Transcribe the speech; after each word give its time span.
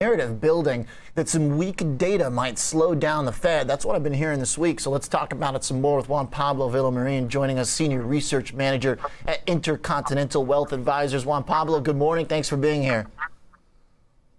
narrative 0.00 0.40
building 0.40 0.86
that 1.16 1.28
some 1.28 1.58
weak 1.58 1.82
data 1.98 2.30
might 2.30 2.56
slow 2.56 2.94
down 2.94 3.24
the 3.24 3.32
Fed. 3.32 3.66
That's 3.66 3.84
what 3.84 3.96
I've 3.96 4.04
been 4.04 4.12
hearing 4.12 4.38
this 4.38 4.56
week. 4.56 4.78
So 4.78 4.92
let's 4.92 5.08
talk 5.08 5.32
about 5.32 5.56
it 5.56 5.64
some 5.64 5.80
more 5.80 5.96
with 5.96 6.08
Juan 6.08 6.28
Pablo 6.28 6.70
Villamarin 6.70 7.26
joining 7.26 7.58
us, 7.58 7.68
Senior 7.68 8.02
Research 8.02 8.54
Manager 8.54 8.96
at 9.26 9.42
Intercontinental 9.48 10.46
Wealth 10.46 10.72
Advisors. 10.72 11.26
Juan 11.26 11.42
Pablo, 11.42 11.80
good 11.80 11.96
morning. 11.96 12.26
Thanks 12.26 12.48
for 12.48 12.56
being 12.56 12.80
here. 12.80 13.08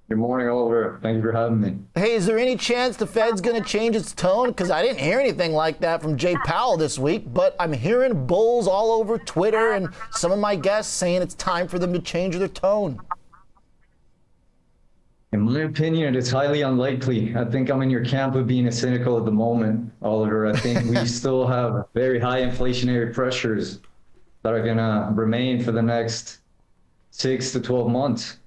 Good 0.07 0.17
morning, 0.17 0.47
Oliver. 0.47 0.97
Thank 1.03 1.17
you 1.17 1.21
for 1.23 1.33
having 1.33 1.59
me. 1.59 1.77
Hey, 1.93 2.13
is 2.13 2.25
there 2.25 2.39
any 2.39 2.55
chance 2.55 2.95
the 2.95 3.05
Fed's 3.05 3.41
going 3.41 3.61
to 3.61 3.69
change 3.69 3.97
its 3.97 4.13
tone? 4.13 4.47
Because 4.47 4.71
I 4.71 4.81
didn't 4.81 4.99
hear 4.99 5.19
anything 5.19 5.51
like 5.51 5.81
that 5.81 6.01
from 6.01 6.15
Jay 6.15 6.37
Powell 6.45 6.77
this 6.77 6.97
week, 6.97 7.33
but 7.33 7.57
I'm 7.59 7.73
hearing 7.73 8.25
bulls 8.25 8.65
all 8.65 8.93
over 8.93 9.17
Twitter 9.17 9.73
and 9.73 9.89
some 10.11 10.31
of 10.31 10.39
my 10.39 10.55
guests 10.55 10.95
saying 10.95 11.21
it's 11.21 11.35
time 11.35 11.67
for 11.67 11.79
them 11.79 11.91
to 11.91 11.99
change 11.99 12.37
their 12.37 12.47
tone. 12.47 13.01
In 15.31 15.41
my 15.41 15.59
opinion, 15.59 16.15
it's 16.15 16.31
highly 16.31 16.63
unlikely. 16.63 17.35
I 17.35 17.45
think 17.45 17.69
I'm 17.69 17.83
in 17.83 17.91
your 17.91 18.03
camp 18.03 18.33
of 18.33 18.47
being 18.47 18.67
a 18.67 18.71
cynical 18.71 19.15
at 19.17 19.25
the 19.25 19.31
moment, 19.31 19.91
Oliver. 20.01 20.47
I 20.47 20.57
think 20.57 20.89
we 20.89 21.05
still 21.19 21.45
have 21.45 21.85
very 21.93 22.19
high 22.19 22.41
inflationary 22.41 23.13
pressures 23.13 23.79
that 24.41 24.53
are 24.53 24.63
going 24.63 24.77
to 24.77 25.09
remain 25.13 25.63
for 25.63 25.71
the 25.71 25.83
next 25.83 26.39
six 27.11 27.51
to 27.51 27.59
12 27.59 27.89
months. 27.91 28.37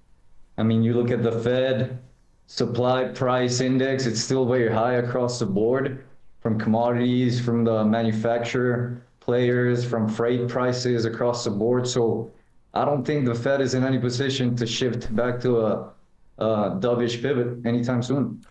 I 0.59 0.65
mean, 0.65 0.83
you 0.83 0.95
look 0.95 1.13
at 1.13 1.23
the 1.23 1.31
Fed 1.31 2.01
supply 2.47 3.05
price 3.05 3.61
index, 3.61 4.07
it's 4.07 4.21
still 4.21 4.45
very 4.45 4.73
high 4.73 4.95
across 4.95 5.39
the 5.39 5.47
board 5.47 6.05
from 6.41 6.59
commodities, 6.59 7.41
from 7.41 7.63
the 7.63 7.85
manufacturer 7.85 9.01
players, 9.21 9.85
from 9.85 10.09
freight 10.09 10.49
prices 10.49 11.05
across 11.05 11.45
the 11.45 11.51
board. 11.51 11.87
So 11.87 12.33
I 12.75 12.85
don't 12.85 13.05
think 13.05 13.25
the 13.25 13.35
Fed 13.37 13.61
is 13.61 13.75
in 13.75 13.85
any 13.85 13.99
position 13.99 14.57
to 14.57 14.67
shift 14.67 15.15
back 15.15 15.41
to 15.43 15.61
a 15.61 15.92
uh, 16.43 16.79
dovish 16.79 17.21
pivot 17.23 17.65
anytime 17.65 18.03
soon. 18.03 18.45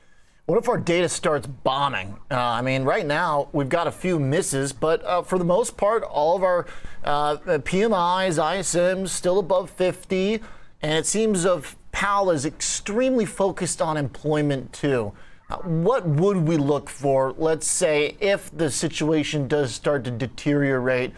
What 0.46 0.58
if 0.58 0.68
our 0.68 0.78
data 0.78 1.08
starts 1.08 1.48
bombing? 1.48 2.18
Uh, 2.30 2.36
I 2.36 2.62
mean, 2.62 2.84
right 2.84 3.06
now 3.06 3.50
we've 3.54 3.70
got 3.70 3.88
a 3.88 3.92
few 3.92 4.20
misses, 4.20 4.74
but 4.74 5.04
uh, 5.06 5.22
for 5.22 5.38
the 5.38 5.46
most 5.46 5.78
part, 5.78 6.04
all 6.04 6.36
of 6.36 6.44
our 6.44 6.66
uh, 7.04 7.38
PMIs, 7.38 8.38
ISMs 8.38 9.10
still 9.10 9.40
above 9.40 9.70
50, 9.70 10.42
and 10.82 10.94
it 10.94 11.06
seems 11.06 11.46
of 11.46 11.78
Powell 11.92 12.32
is 12.32 12.46
extremely 12.46 13.26
focused 13.26 13.82
on 13.82 13.98
employment 13.98 14.74
too. 14.74 15.14
Uh, 15.50 15.58
what 15.58 16.08
would 16.08 16.38
we 16.38 16.58
look 16.58 16.90
for, 16.90 17.34
let's 17.38 17.68
say, 17.68 18.16
if 18.20 18.56
the 18.56 18.72
situation 18.72 19.48
does 19.48 19.74
start 19.74 20.04
to 20.06 20.12
deteriorate? 20.12 21.14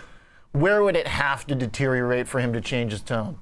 Where 0.51 0.83
would 0.83 0.95
it 0.95 1.07
have 1.07 1.47
to 1.47 1.55
deteriorate 1.55 2.27
for 2.27 2.39
him 2.39 2.53
to 2.53 2.61
change 2.61 2.91
his 2.91 3.01
tone? 3.01 3.37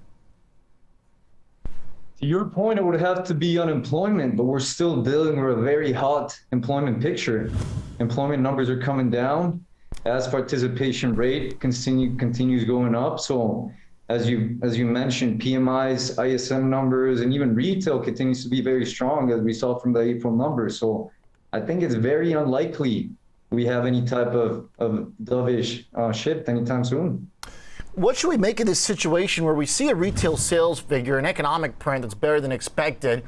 To 2.22 2.28
your 2.28 2.46
point, 2.46 2.78
it 2.78 2.86
would 2.86 3.00
have 3.00 3.24
to 3.24 3.34
be 3.34 3.58
unemployment, 3.58 4.38
but 4.38 4.44
we're 4.44 4.60
still 4.60 5.02
dealing 5.02 5.44
with 5.44 5.58
a 5.58 5.62
very 5.62 5.92
hot 5.92 6.40
employment 6.52 7.02
picture. 7.02 7.52
Employment 8.00 8.44
numbers 8.44 8.70
are 8.70 8.80
coming 8.80 9.10
down 9.10 9.66
as 10.06 10.28
participation 10.28 11.16
rate 11.16 11.60
continue, 11.60 12.16
continues 12.18 12.64
going 12.64 12.94
up. 12.94 13.20
So 13.20 13.72
as 14.10 14.30
you 14.30 14.60
as 14.62 14.78
you 14.78 14.86
mentioned, 14.86 15.42
PMIs, 15.42 16.24
ISM 16.24 16.70
numbers, 16.70 17.22
and 17.22 17.34
even 17.34 17.56
retail 17.56 18.00
continues 18.00 18.44
to 18.44 18.50
be 18.50 18.62
very 18.62 18.86
strong 18.86 19.32
as 19.32 19.42
we 19.42 19.52
saw 19.52 19.80
from 19.80 19.92
the 19.92 20.02
April 20.02 20.36
numbers. 20.36 20.78
So 20.78 21.12
I 21.54 21.60
think 21.60 21.82
it's 21.82 21.96
very 21.96 22.34
unlikely 22.34 23.10
we 23.50 23.66
have 23.66 23.88
any 23.88 24.06
type 24.06 24.34
of, 24.34 24.70
of 24.78 25.12
dovish 25.24 25.86
uh, 25.96 26.12
shift 26.12 26.50
anytime 26.50 26.84
soon. 26.84 27.32
What 27.94 28.16
should 28.16 28.30
we 28.30 28.38
make 28.38 28.62
of 28.62 28.68
this 28.68 28.80
situation 28.80 29.44
where 29.44 29.54
we 29.54 29.66
see 29.66 29.90
a 29.90 29.96
retail 29.96 30.38
sales 30.38 30.80
figure, 30.80 31.18
an 31.18 31.26
economic 31.26 31.78
print 31.78 32.04
that's 32.04 32.14
better 32.14 32.40
than 32.40 32.52
expected, 32.52 33.24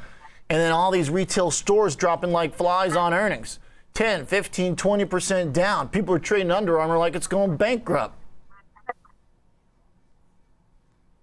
and 0.50 0.59
then 0.59 0.72
all 0.72 0.89
these 0.89 1.09
retail 1.09 1.52
stores 1.52 1.95
dropping 1.97 2.31
like 2.31 2.56
flies 2.56 2.95
on 2.95 3.14
earnings? 3.14 3.59
10, 3.94 4.25
15, 4.25 4.75
20% 4.75 5.53
down. 5.53 5.89
People 5.89 6.16
are 6.16 6.19
trading 6.19 6.50
Under 6.50 6.80
Armour 6.80 6.97
like 6.97 7.14
it's 7.16 7.28
going 7.28 7.58
bankrupt. 7.58 8.16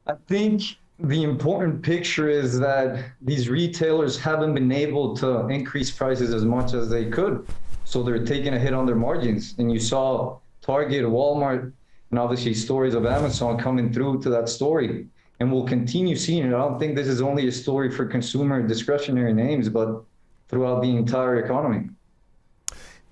I 0.06 0.14
think 0.28 0.62
the 0.98 1.22
important 1.22 1.82
picture 1.82 2.28
is 2.28 2.58
that 2.60 3.04
these 3.22 3.48
retailers 3.48 4.18
haven't 4.18 4.54
been 4.54 4.70
able 4.70 5.16
to 5.16 5.48
increase 5.48 5.90
prices 5.90 6.34
as 6.34 6.44
much 6.44 6.74
as 6.74 6.90
they 6.90 7.06
could. 7.06 7.46
So 7.84 8.02
they're 8.02 8.24
taking 8.24 8.52
a 8.52 8.58
hit 8.58 8.74
on 8.74 8.84
their 8.86 8.96
margins. 8.96 9.54
And 9.58 9.72
you 9.72 9.80
saw 9.80 10.38
Target, 10.60 11.04
Walmart, 11.04 11.72
and 12.10 12.18
obviously 12.18 12.54
stories 12.54 12.94
of 12.94 13.06
Amazon 13.06 13.58
coming 13.58 13.92
through 13.92 14.20
to 14.22 14.30
that 14.30 14.48
story. 14.48 15.06
And 15.38 15.50
we'll 15.50 15.66
continue 15.66 16.16
seeing 16.16 16.44
it. 16.44 16.48
I 16.48 16.58
don't 16.58 16.78
think 16.78 16.94
this 16.94 17.06
is 17.06 17.22
only 17.22 17.48
a 17.48 17.52
story 17.52 17.90
for 17.90 18.04
consumer 18.04 18.60
discretionary 18.66 19.32
names, 19.32 19.68
but 19.68 20.02
throughout 20.48 20.82
the 20.82 20.88
entire 20.88 21.42
economy. 21.42 21.88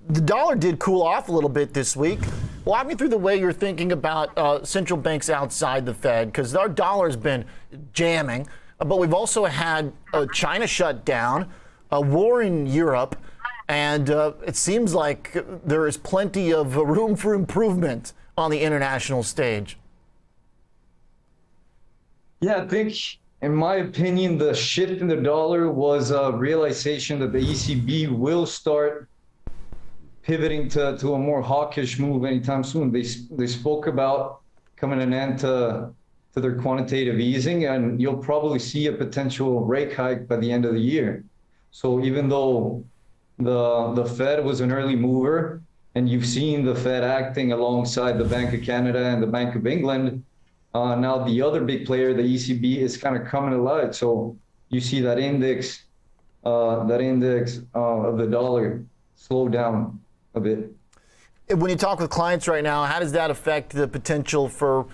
The 0.08 0.20
dollar 0.20 0.56
did 0.56 0.78
cool 0.78 1.03
off 1.03 1.28
a 1.28 1.32
little 1.32 1.50
bit 1.50 1.72
this 1.72 1.97
week. 1.97 2.19
Walk 2.64 2.87
me 2.87 2.94
through 2.94 3.08
the 3.08 3.19
way 3.19 3.38
you're 3.38 3.53
thinking 3.53 3.92
about 3.92 4.37
uh, 4.37 4.64
central 4.64 4.98
banks 4.98 5.31
outside 5.31 5.87
the 5.87 5.94
Fed, 5.94 6.28
because 6.28 6.54
our 6.54 6.69
dollar's 6.69 7.16
been 7.16 7.44
jamming, 7.92 8.47
but 8.78 8.98
we've 8.98 9.14
also 9.14 9.44
had 9.44 9.92
uh, 10.12 10.26
China 10.32 10.66
shut 10.66 11.04
down, 11.04 11.50
a 11.91 12.00
war 12.00 12.42
in 12.42 12.66
Europe, 12.66 13.16
and 13.69 14.10
uh, 14.10 14.32
it 14.47 14.56
seems 14.56 14.94
like 14.94 15.44
there 15.64 15.87
is 15.87 15.97
plenty 15.97 16.53
of 16.53 16.76
room 16.76 17.16
for 17.16 17.34
improvement 17.34 18.12
on 18.38 18.50
the 18.50 18.60
international 18.60 19.22
stage? 19.22 19.78
Yeah, 22.41 22.62
I 22.62 22.69
think, 22.69 22.94
in 23.43 23.54
my 23.54 23.76
opinion, 23.76 24.38
the 24.38 24.54
shift 24.54 25.00
in 25.00 25.09
the 25.09 25.16
dollar 25.16 25.71
was 25.71 26.10
a 26.10 26.32
realization 26.32 27.19
that 27.21 27.32
the 27.32 27.41
ECB 27.41 28.16
will 28.16 28.47
start 28.47 29.09
pivoting 30.22 30.69
to, 30.69 30.97
to 30.99 31.15
a 31.15 31.19
more 31.19 31.43
hawkish 31.43 31.99
move 31.99 32.25
anytime 32.25 32.62
soon. 32.62 32.93
They, 32.93 33.04
they 33.31 33.47
spoke 33.47 33.87
about 33.87 34.41
coming 34.76 35.00
an 35.00 35.12
end 35.12 35.41
to, 35.41 35.91
to 36.34 36.41
their 36.41 36.55
quantitative 36.55 37.19
easing, 37.19 37.65
and 37.65 38.00
you'll 38.00 38.19
probably 38.19 38.59
see 38.59 38.87
a 38.87 38.93
potential 38.93 39.65
rate 39.65 39.93
hike 39.93 40.28
by 40.28 40.37
the 40.37 40.50
end 40.53 40.65
of 40.65 40.75
the 40.75 40.81
year. 40.81 41.25
So 41.70 42.05
even 42.05 42.28
though 42.28 42.84
the 43.38 43.93
the 43.94 44.05
Fed 44.05 44.44
was 44.44 44.60
an 44.60 44.72
early 44.72 44.97
mover, 44.97 45.62
and 45.98 46.09
you've 46.09 46.26
seen 46.26 46.64
the 46.64 46.76
Fed 46.76 47.03
acting 47.03 47.50
alongside 47.50 48.19
the 48.19 48.25
Bank 48.25 48.54
of 48.54 48.62
Canada 48.62 49.06
and 49.06 49.20
the 49.20 49.26
Bank 49.26 49.56
of 49.56 49.66
England. 49.66 50.25
Uh, 50.72 50.94
now 50.94 51.25
the 51.25 51.42
other 51.42 51.64
big 51.64 51.84
player, 51.86 52.14
the 52.14 52.22
ECB, 52.22 52.76
is 52.76 52.97
kind 52.97 53.16
of 53.16 53.26
coming 53.26 53.59
light. 53.64 53.97
So 53.97 54.37
you 54.69 54.81
see 54.81 55.00
that 55.00 55.19
index, 55.19 55.87
uh, 56.44 56.84
that 56.84 57.00
index 57.00 57.62
uh, 57.75 58.08
of 58.08 58.16
the 58.16 58.28
dollar 58.28 58.84
slow 59.16 59.48
down 59.48 59.98
a 60.37 60.41
bit. 60.41 60.72
When 61.50 61.69
you 61.69 61.76
talk 61.76 61.98
with 61.98 62.10
clients 62.10 62.47
right 62.47 62.62
now, 62.62 62.84
how 62.84 63.00
does 63.00 63.12
that 63.12 63.32
affect 63.32 63.72
the 63.72 63.88
potential 63.88 64.48
for 64.48 64.87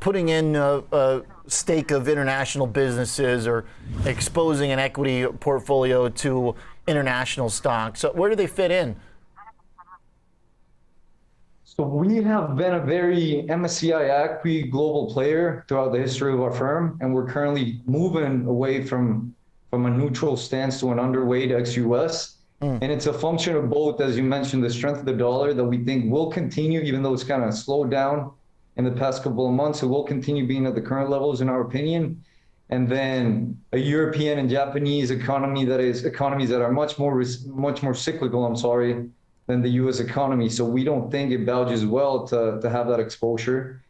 putting 0.00 0.28
in 0.28 0.54
a, 0.54 0.82
a 0.92 1.22
stake 1.46 1.92
of 1.92 2.08
international 2.08 2.66
businesses 2.66 3.46
or 3.46 3.64
exposing 4.04 4.70
an 4.70 4.80
equity 4.80 5.26
portfolio 5.40 6.10
to 6.10 6.54
international 6.86 7.48
stocks? 7.48 8.00
So 8.00 8.12
where 8.12 8.28
do 8.28 8.36
they 8.36 8.48
fit 8.48 8.70
in? 8.70 8.96
So 11.76 11.82
we 11.82 12.22
have 12.22 12.56
been 12.56 12.72
a 12.72 12.80
very 12.80 13.44
MSCI 13.50 14.08
ACWI 14.08 14.70
global 14.70 15.12
player 15.12 15.62
throughout 15.68 15.92
the 15.92 15.98
history 15.98 16.32
of 16.32 16.40
our 16.40 16.50
firm, 16.50 16.96
and 17.02 17.12
we're 17.12 17.26
currently 17.26 17.82
moving 17.84 18.46
away 18.46 18.82
from 18.82 19.34
from 19.68 19.84
a 19.84 19.90
neutral 19.90 20.38
stance 20.38 20.80
to 20.80 20.90
an 20.90 20.96
underweight 20.96 21.54
ex-US. 21.54 22.38
Mm. 22.62 22.78
And 22.80 22.90
it's 22.90 23.04
a 23.04 23.12
function 23.12 23.56
of 23.56 23.68
both, 23.68 24.00
as 24.00 24.16
you 24.16 24.22
mentioned, 24.22 24.64
the 24.64 24.70
strength 24.70 25.00
of 25.00 25.04
the 25.04 25.12
dollar 25.12 25.52
that 25.52 25.64
we 25.64 25.84
think 25.84 26.10
will 26.10 26.30
continue, 26.30 26.80
even 26.80 27.02
though 27.02 27.12
it's 27.12 27.24
kind 27.24 27.44
of 27.44 27.52
slowed 27.52 27.90
down 27.90 28.32
in 28.76 28.84
the 28.84 28.92
past 28.92 29.22
couple 29.22 29.46
of 29.46 29.52
months. 29.52 29.82
It 29.82 29.86
will 29.86 30.04
continue 30.04 30.46
being 30.46 30.64
at 30.64 30.74
the 30.74 30.80
current 30.80 31.10
levels, 31.10 31.42
in 31.42 31.50
our 31.50 31.60
opinion. 31.60 32.24
And 32.70 32.88
then 32.88 33.60
a 33.72 33.78
European 33.78 34.38
and 34.38 34.48
Japanese 34.48 35.10
economy 35.10 35.66
that 35.66 35.80
is 35.80 36.06
economies 36.06 36.48
that 36.48 36.62
are 36.62 36.72
much 36.72 36.98
more 36.98 37.22
much 37.48 37.82
more 37.82 37.92
cyclical. 37.92 38.46
I'm 38.46 38.56
sorry, 38.56 39.10
than 39.46 39.62
the 39.62 39.70
U.S. 39.70 40.00
economy. 40.00 40.48
So 40.48 40.64
we 40.64 40.84
don't 40.84 41.10
think 41.10 41.32
it 41.32 41.46
bodes 41.46 41.84
well 41.84 42.26
to, 42.28 42.58
to 42.60 42.68
have 42.68 42.88
that 42.88 43.00
exposure. 43.00 43.82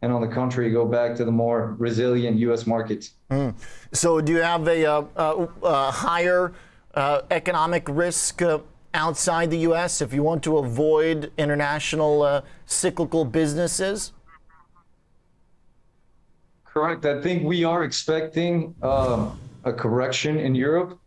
And 0.00 0.12
on 0.12 0.20
the 0.20 0.28
contrary, 0.28 0.70
go 0.70 0.84
back 0.84 1.14
to 1.16 1.24
the 1.24 1.30
more 1.30 1.76
resilient 1.78 2.38
U.S. 2.38 2.66
markets. 2.66 3.12
Mm. 3.30 3.54
So 3.92 4.20
do 4.20 4.32
you 4.32 4.38
have 4.38 4.66
a, 4.66 4.82
a, 4.82 4.98
uh, 5.00 5.04
a 5.16 5.66
uh, 5.66 5.90
higher 5.90 6.52
uh, 6.94 7.22
economic 7.30 7.86
risk 7.88 8.42
uh, 8.42 8.58
outside 8.94 9.50
the 9.50 9.58
U.S. 9.58 10.00
if 10.00 10.12
you 10.12 10.22
want 10.22 10.42
to 10.44 10.58
avoid 10.58 11.30
international 11.38 12.22
uh, 12.22 12.42
cyclical 12.66 13.24
businesses? 13.24 14.12
Correct. 16.64 17.04
I 17.04 17.20
think 17.20 17.44
we 17.44 17.64
are 17.64 17.84
expecting 17.84 18.74
um, 18.82 19.38
a 19.64 19.72
correction 19.72 20.38
in 20.38 20.54
Europe, 20.54 20.98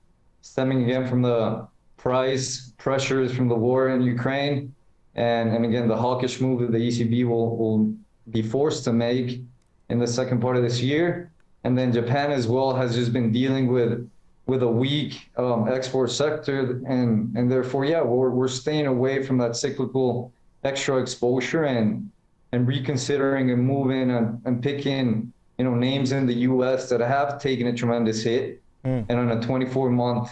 stemming 0.42 0.84
again 0.84 1.08
from 1.08 1.24
the 1.24 1.68
price 2.06 2.72
pressures 2.78 3.34
from 3.36 3.48
the 3.48 3.56
war 3.56 3.90
in 3.90 4.00
Ukraine, 4.04 4.72
and, 5.16 5.50
and 5.50 5.66
again, 5.66 5.88
the 5.88 5.98
hawkish 5.98 6.40
move 6.40 6.62
that 6.62 6.72
the 6.72 6.78
ECB 6.78 7.28
will, 7.28 7.58
will 7.58 7.92
be 8.30 8.44
forced 8.44 8.84
to 8.84 8.94
make 8.94 9.42
in 9.90 9.98
the 9.98 10.06
second 10.06 10.40
part 10.40 10.56
of 10.56 10.62
this 10.62 10.80
year. 10.80 11.32
And 11.64 11.76
then 11.76 11.92
Japan 11.92 12.32
as 12.32 12.48
well 12.48 12.76
has 12.76 12.94
just 12.94 13.12
been 13.12 13.32
dealing 13.32 13.66
with 13.76 14.08
with 14.46 14.62
a 14.62 14.68
weak 14.68 15.32
um, 15.38 15.68
export 15.68 16.12
sector, 16.12 16.80
and 16.88 17.36
and 17.36 17.52
therefore, 17.52 17.84
yeah, 17.86 18.04
we're 18.04 18.30
we're 18.30 18.56
staying 18.64 18.86
away 18.86 19.24
from 19.24 19.40
that 19.40 19.56
cyclical 19.56 20.32
extra 20.64 20.98
exposure 21.02 21.64
and 21.64 22.12
and 22.52 22.68
reconsidering 22.68 23.50
and 23.50 23.62
moving 23.74 24.12
and, 24.12 24.40
and 24.46 24.62
picking 24.62 25.34
you 25.58 25.66
know 25.66 25.74
names 25.74 26.12
in 26.12 26.28
the 26.28 26.38
U.S. 26.50 26.88
that 26.90 27.00
have 27.00 27.42
taken 27.42 27.66
a 27.66 27.74
tremendous 27.74 28.22
hit, 28.22 28.62
and 29.10 29.18
on 29.24 29.32
a 29.32 29.42
24 29.42 29.90
month 29.90 30.30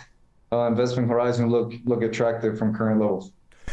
uh, 0.53 0.67
investment 0.67 1.09
horizon 1.09 1.49
look 1.49 1.73
look 1.85 2.01
attractive 2.01 2.57
from 2.57 2.75
current 2.75 2.99
levels. 2.99 3.31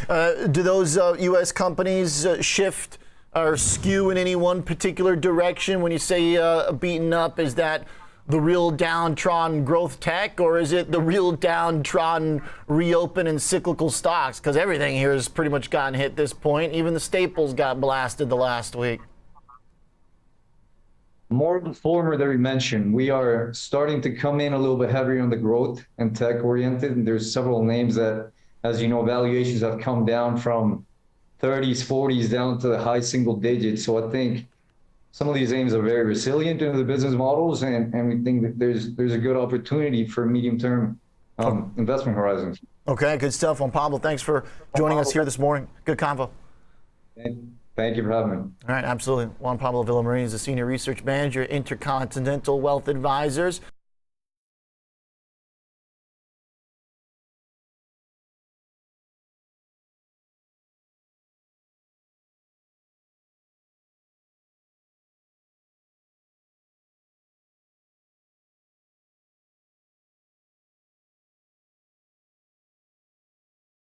Uh, 0.09 0.47
do 0.47 0.63
those 0.63 0.97
uh, 0.97 1.17
U.S. 1.21 1.53
companies 1.53 2.25
uh, 2.25 2.41
shift 2.41 2.99
or 3.35 3.57
skew 3.57 4.11
in 4.11 4.17
any 4.17 4.37
one 4.37 4.63
particular 4.63 5.15
direction? 5.17 5.83
When 5.83 5.93
you 5.93 5.99
say 5.99 6.37
uh, 6.37 6.73
beaten 6.73 7.13
up, 7.13 7.39
is 7.39 7.55
that 7.57 7.87
the 8.29 8.41
real 8.41 8.71
downtrodden 8.71 9.65
growth 9.65 9.99
tech, 10.01 10.41
or 10.41 10.59
is 10.59 10.73
it 10.73 10.93
the 10.93 11.01
real 11.01 11.33
downtrodden 11.33 12.43
reopen 12.69 13.27
and 13.27 13.41
cyclical 13.43 13.91
stocks? 13.91 14.39
Because 14.39 14.57
everything 14.57 14.97
here 14.97 15.13
has 15.13 15.29
pretty 15.29 15.51
much 15.51 15.71
gotten 15.71 15.95
hit 15.95 16.17
this 16.17 16.33
point. 16.33 16.73
Even 16.73 16.95
the 16.95 17.01
staples 17.01 17.53
got 17.53 17.81
blasted 17.81 18.29
the 18.29 18.37
last 18.37 18.77
week. 18.77 19.01
More 21.31 21.57
of 21.57 21.65
the 21.65 21.73
former 21.73 22.17
that 22.17 22.27
we 22.27 22.37
mentioned. 22.37 22.93
We 22.93 23.09
are 23.11 23.55
starting 23.55 24.01
to 24.03 24.15
come 24.15 24.41
in 24.41 24.53
a 24.53 24.59
little 24.59 24.77
bit 24.77 24.91
heavier 24.91 25.23
on 25.23 25.31
the 25.31 25.37
growth 25.37 25.85
and 25.99 26.15
tech 26.15 26.43
oriented. 26.43 26.93
And 26.93 27.07
there's 27.07 27.33
several 27.33 27.63
names 27.63 27.95
that, 27.95 28.33
as 28.65 28.83
you 28.83 28.89
know, 28.89 29.03
valuations 29.05 29.61
have 29.61 29.79
come 29.81 30.05
down 30.05 30.37
from 30.37 30.85
30s, 31.41 31.85
40s 31.85 32.31
down 32.31 32.59
to 32.59 32.69
the 32.69 32.79
high 32.79 33.01
single 33.01 33.37
digits. 33.37 33.85
So 33.85 34.05
I 34.05 34.11
think 34.11 34.47
some 35.13 35.29
of 35.29 35.35
these 35.35 35.53
names 35.53 35.75
are 35.75 35.83
very 35.83 36.05
resilient 36.05 36.63
into 36.63 36.79
the 36.79 36.85
business 36.85 37.15
models, 37.15 37.63
and, 37.63 37.93
and 37.95 38.09
we 38.09 38.25
think 38.25 38.43
that 38.43 38.59
there's 38.59 38.95
there's 38.95 39.13
a 39.13 39.19
good 39.19 39.37
opportunity 39.37 40.07
for 40.07 40.25
medium 40.25 40.59
term 40.59 41.01
um, 41.39 41.73
investment 41.77 42.17
horizons. 42.17 42.61
Okay, 42.87 43.17
good 43.17 43.35
stuff. 43.35 43.61
Juan 43.61 43.71
Pablo, 43.71 43.99
thanks 43.99 44.23
for 44.23 44.45
joining 44.77 44.99
us 44.99 45.13
here 45.13 45.25
this 45.25 45.39
morning. 45.39 45.69
Good 45.85 45.99
convo. 45.99 46.31
Thank 47.81 47.97
you 47.97 48.03
for 48.03 48.11
having 48.11 48.31
me. 48.31 48.37
All 48.37 48.75
right, 48.75 48.85
absolutely. 48.85 49.35
Juan 49.39 49.57
Pablo 49.57 49.83
Villamarin 49.85 50.25
is 50.25 50.33
the 50.33 50.39
Senior 50.39 50.67
Research 50.67 51.03
Manager 51.03 51.45
Intercontinental 51.45 52.61
Wealth 52.61 52.89
Advisors. 52.89 53.63